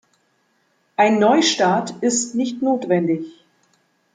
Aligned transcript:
Ein 0.97 1.19
Neustart 1.19 1.93
ist 2.01 2.33
nicht 2.33 2.63
notwendig. 2.63 3.27